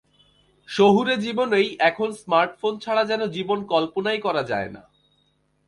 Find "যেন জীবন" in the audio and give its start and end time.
3.05-3.59